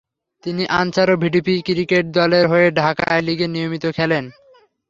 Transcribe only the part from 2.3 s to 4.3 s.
হয়ে ঢাকায় লিগে নিয়মিত খেলেন।